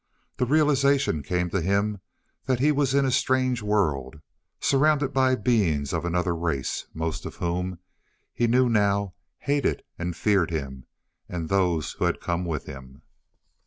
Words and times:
The 0.37 0.47
realization 0.47 1.21
came 1.21 1.51
to 1.51 1.61
him 1.61 2.01
that 2.47 2.59
he 2.59 2.71
was 2.71 2.95
in 2.95 3.05
a 3.05 3.11
strange 3.11 3.61
world, 3.61 4.19
surrounded 4.59 5.13
by 5.13 5.35
beings 5.35 5.93
of 5.93 6.05
another 6.05 6.35
race, 6.35 6.87
most 6.95 7.23
of 7.23 7.35
whom, 7.35 7.77
he 8.33 8.47
knew 8.47 8.67
now, 8.67 9.13
hated 9.37 9.83
and 9.99 10.15
feared 10.15 10.49
him 10.49 10.87
and 11.29 11.49
those 11.49 11.91
who 11.91 12.05
had 12.05 12.19
come 12.19 12.45
with 12.45 12.65
him. 12.65 13.03